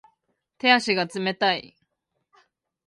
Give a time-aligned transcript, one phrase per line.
[0.59, 1.75] 手足が冷たい